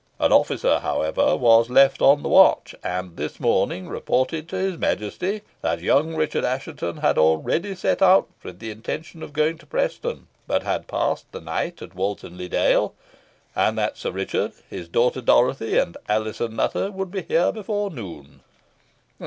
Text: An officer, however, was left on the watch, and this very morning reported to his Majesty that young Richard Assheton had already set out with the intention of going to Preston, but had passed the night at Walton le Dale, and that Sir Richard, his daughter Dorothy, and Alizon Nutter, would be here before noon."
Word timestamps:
An 0.19 0.31
officer, 0.33 0.79
however, 0.79 1.35
was 1.37 1.69
left 1.69 2.01
on 2.01 2.23
the 2.23 2.27
watch, 2.29 2.73
and 2.83 3.17
this 3.17 3.37
very 3.37 3.51
morning 3.51 3.87
reported 3.87 4.49
to 4.49 4.55
his 4.55 4.75
Majesty 4.79 5.43
that 5.61 5.81
young 5.81 6.15
Richard 6.15 6.43
Assheton 6.43 6.97
had 7.01 7.19
already 7.19 7.75
set 7.75 8.01
out 8.01 8.27
with 8.41 8.57
the 8.57 8.71
intention 8.71 9.21
of 9.21 9.31
going 9.31 9.59
to 9.59 9.67
Preston, 9.67 10.25
but 10.47 10.63
had 10.63 10.87
passed 10.87 11.31
the 11.31 11.39
night 11.39 11.83
at 11.83 11.93
Walton 11.93 12.35
le 12.35 12.49
Dale, 12.49 12.95
and 13.55 13.77
that 13.77 13.95
Sir 13.95 14.09
Richard, 14.09 14.53
his 14.67 14.87
daughter 14.87 15.21
Dorothy, 15.21 15.77
and 15.77 15.95
Alizon 16.09 16.55
Nutter, 16.55 16.89
would 16.89 17.11
be 17.11 17.21
here 17.21 17.51
before 17.51 17.91
noon." 17.91 18.41